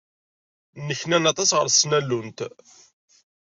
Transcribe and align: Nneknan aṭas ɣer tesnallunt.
Nneknan 0.79 1.29
aṭas 1.31 1.49
ɣer 1.57 1.67
tesnallunt. 1.67 2.39